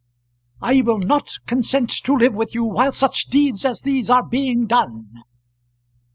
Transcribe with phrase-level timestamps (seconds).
[0.63, 4.65] "I will not consent to live with you while such deeds as these are being
[4.65, 5.21] done."